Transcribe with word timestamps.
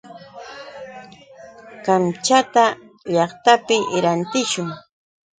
Kamchata 1.85 2.63
llaqtapi 3.13 3.77
rantishun. 4.03 4.67